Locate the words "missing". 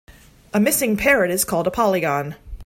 0.59-0.97